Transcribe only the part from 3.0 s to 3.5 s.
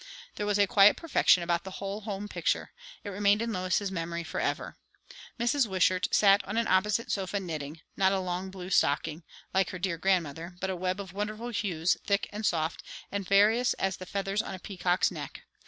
it remained